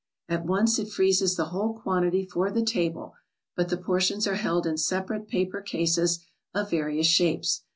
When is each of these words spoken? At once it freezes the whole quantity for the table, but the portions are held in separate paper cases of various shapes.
At 0.27 0.47
once 0.47 0.79
it 0.79 0.89
freezes 0.89 1.35
the 1.35 1.49
whole 1.49 1.73
quantity 1.75 2.25
for 2.25 2.49
the 2.49 2.65
table, 2.65 3.13
but 3.55 3.69
the 3.69 3.77
portions 3.77 4.25
are 4.25 4.33
held 4.33 4.65
in 4.65 4.77
separate 4.77 5.27
paper 5.27 5.61
cases 5.61 6.25
of 6.55 6.71
various 6.71 7.05
shapes. 7.05 7.61